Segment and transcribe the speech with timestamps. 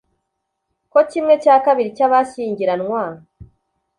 [0.91, 3.03] ko kimwe cya kabiri cy'abashyingiranwa